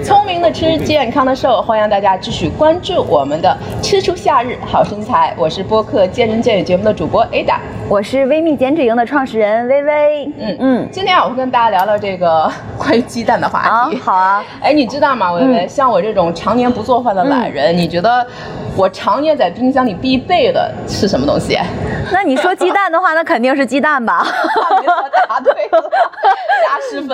[0.00, 5.34] 聪明的吃，健康的瘦，欢迎大家继续关注我们的《吃出夏日好身材》。
[5.40, 7.56] 我是播客《健人见语》节目的主播 Ada，
[7.88, 10.26] 我是微蜜减脂营的创始人微微。
[10.38, 13.98] 嗯嗯，今天啊，我会跟大家聊聊这个关于鸡蛋的话题。
[13.98, 15.68] 好啊， 哎，你知道吗，微微？
[15.68, 18.26] 像我这种常年不做饭的懒人，你觉得
[18.74, 21.58] 我常年在冰箱里必备的是什么东西？
[22.10, 24.24] 那你说鸡蛋的话，那肯定是鸡蛋吧？
[24.80, 24.94] 没错，
[25.28, 25.90] 答对了，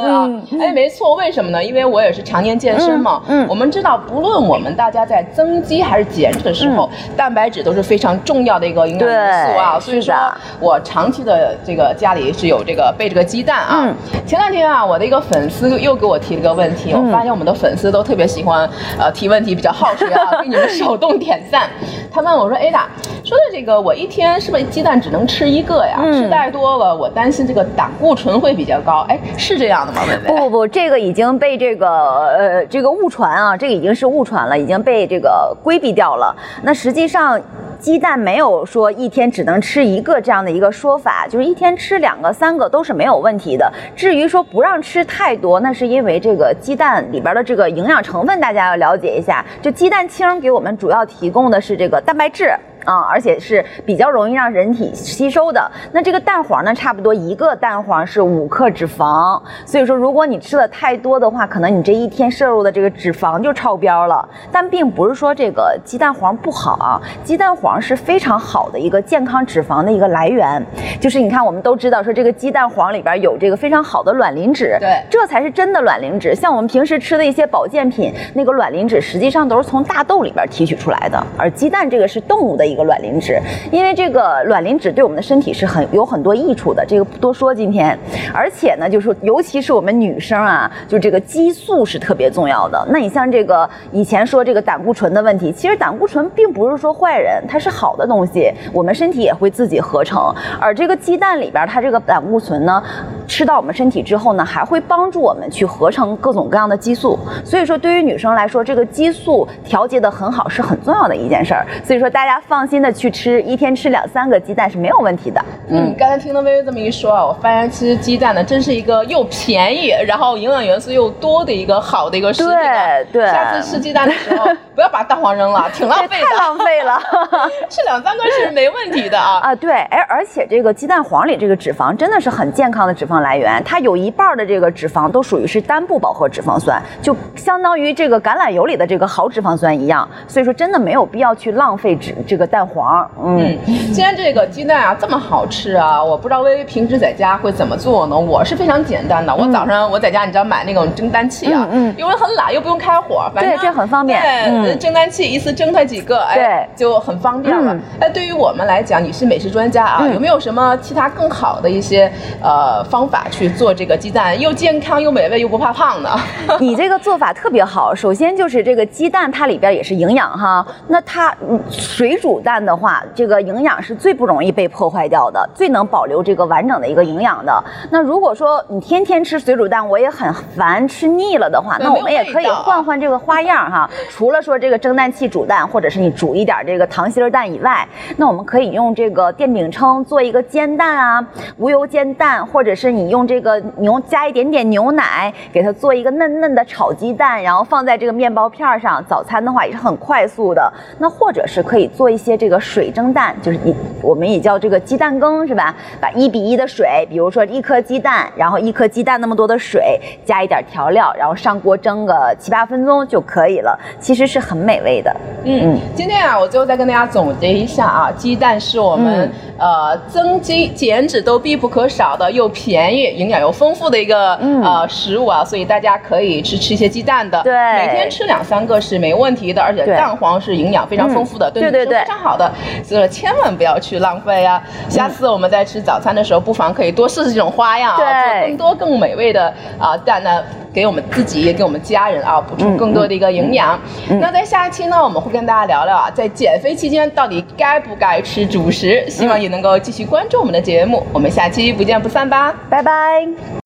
[0.00, 0.30] 分啊！
[0.60, 1.62] 哎，没错，为什么呢？
[1.62, 3.22] 因为我也是常年健身嘛。
[3.28, 9.78] 嗯，我们知道，不论我们大家在增肌还是减脂的时候，蛋白质都是非常重要的一个营养元素啊。
[9.80, 10.14] 所以说，
[10.60, 13.84] 我长期的这个家里是有这个备这个鸡蛋啊。
[13.84, 13.94] 嗯。
[14.26, 21.68] 前两天啊，我的一个粉丝又给我提了个问题，我发现我们的粉丝都特别喜欢呃提问题，比较好学啊， 给你们手动点赞。
[22.10, 22.82] 他问我说：“Ada，
[23.32, 25.98] 说的这个，我一天是不是鸡蛋只能吃一个呀？
[26.12, 29.06] 吃太多了，我担心这个胆固醇会比较高。
[29.08, 30.02] 哎，是这样的吗？
[30.26, 36.36] 不不不，这个已经被这个呃这个误传啊，这个已经是误传了，已经被这个规避掉了。
[36.62, 37.40] 那实际上。”
[37.82, 43.68] 鸡蛋没有说一天只能吃一个这样的一个说法，就是一天吃两个、三个都是没有问题的。
[43.96, 49.44] 至于说不让吃太多，那是因为这个鸡蛋里边的这个营养成分，大家要了解一下。
[49.60, 52.54] 就鸡蛋清给我们主要提供的是这个蛋白质。
[52.84, 55.70] 啊，而且是比较容易让人体吸收的。
[55.92, 64.28] 那这个蛋黄呢，差不多一个蛋黄是五克脂肪，所以说如果你吃的太多的话，可能你这一天摄入的这个脂肪就超标了。
[64.50, 70.64] 但并不是说这个鸡蛋黄不好啊，鸡蛋黄是非常好的一个健康脂肪的一个来源。
[71.00, 76.34] 就是你看，我们都知道说这个鸡蛋黄里边有这个非常好的卵磷脂，对，这才是真的卵磷脂。
[76.34, 82.71] 像我们平时吃的一些保健品，那个卵磷脂实际上都是从大豆里边提取出来的，而鸡蛋这个是动物的。
[82.72, 83.38] 一个卵磷脂，
[83.70, 87.96] 因为这个卵磷脂对我们的身体是很有很多益处的，这个不多说今天。
[88.32, 92.84] 而且呢，就是尤其是我们女生啊，就这个激素是特别重要的。
[92.90, 100.34] 那你像这个以前说这个胆固醇的问题，其实胆固醇并不是说坏人，它是好的东西，我们身体也会自己合成。
[100.58, 102.82] 而这个鸡蛋里边，它这个胆固醇呢，
[103.28, 107.18] 吃到我们身体之后呢，还会帮助我们去合成各种各样的激素。
[107.44, 111.64] 所以说，对于女生来说，这个激素调节的很好是很重要的一件事儿。
[111.84, 112.62] 所以说，大家放。
[112.72, 115.44] 心的去吃，一天吃两三个鸡蛋是没有问题的。
[115.68, 122.54] 嗯，刚才听到微微这么一说啊，我发现其实鸡蛋呢，真是一个又便宜，然后营养元素又多的一个好的一个食品。
[122.54, 123.26] 对对。
[123.26, 126.26] 下次吃鸡蛋的时候，不要把蛋黄扔了， 挺浪费的。
[126.26, 126.98] 太浪费了，
[127.68, 129.40] 吃两三个是没问题的啊。
[129.42, 140.08] 啊，对，哎，而且这个鸡蛋黄里这个脂肪真的是很健康的脂肪来源，它有一半的这个脂肪都属于是单不饱和脂肪酸，就相当于这个橄榄油里的这个好脂肪酸一样。
[140.28, 142.46] 所以说，真的没有必要去浪费脂这个。
[142.52, 143.56] 蛋黄，嗯，
[143.94, 148.18] 既然这个鸡蛋啊这么好吃啊，我不知道微微平时在家会怎么做呢？
[148.18, 154.20] 我是非常简单的，我早上我在家，你知道买那种蒸蛋器啊，嗯，因为很懒又不用开火，反正对，这很方便，
[154.62, 157.74] 对，蒸蛋器一次蒸它几个，哎，就很方便了。
[158.00, 162.12] 哎，对于我们来讲，你是美食专家啊，有没有什么其他更好的一些
[162.42, 166.10] 呃方法去做这个鸡蛋，又健康又美味又不怕胖呢？
[166.60, 171.34] 你这个做法特别好，首先就是这个鸡蛋它里边也是营养哈，那它
[171.70, 172.42] 水煮。
[172.42, 177.62] 蛋的话，这个营养是最不容易被破坏掉的，最能保留这个完整的一个营养的。
[177.90, 183.88] 那如果说你天天吃水煮蛋，我也很烦，吃腻了的话，那我们也可以换换这个花样哈。
[184.10, 187.86] 除了说这个蒸蛋器煮蛋，或者是你煮一点这个糖心蛋以外，
[188.16, 191.24] 那我们可以用这个电饼铛做一个煎蛋啊，
[191.58, 199.02] 无油煎蛋，或者是你用这个牛加一点点牛奶，给它做一个嫩嫩的炒鸡蛋，然后放在这个面包片上。
[199.08, 200.72] 早餐的话也是很快速的。
[200.98, 202.32] 那或者是可以做一些。
[202.42, 205.72] 这个水蒸蛋就是一，我们也叫这个鸡蛋羹是吧？
[206.00, 213.78] 把一比一的水，比如说一颗鸡蛋，然后一颗鸡蛋那么多的水，加一点调料，然后上锅蒸个七八分钟就可以了。
[214.00, 215.14] 其实是很美味的。
[215.44, 219.30] 嗯，今天啊，我最后再跟大家总结一下啊，鸡蛋是我们
[219.62, 227.40] 呃增肌减脂都必不可少的，又便宜、营养又丰富的一个呃食物啊，所以大家可以吃吃一些鸡蛋的。
[227.44, 232.50] 对，每天吃两三个是没问题的，而且蛋黄是营养非常丰富的，对对对，非常好的，
[232.82, 234.60] 所以说千万不要去浪费啊。
[234.88, 240.42] 下次我们在吃早餐的时候，不妨可以多试试这种花样啊，做更多更美味的啊蛋呢。
[240.72, 243.78] 给我们自己也给我们家人啊补充更多的一个营养。
[244.20, 249.08] 那在下一期呢，我们会跟大家聊聊啊，在减肥期间到底该不该吃主食。
[249.08, 253.61] 希望你能够继续关注我们的节目，我们下期不见不散吧，拜拜。